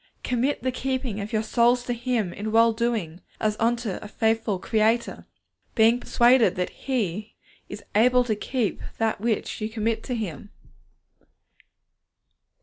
[0.23, 4.57] Commit the keeping of your souls to Him in well doing, as unto a faithful
[4.57, 5.27] Creator,
[5.75, 7.35] being persuaded that He
[7.69, 10.49] is able to keep that which you commit to Him.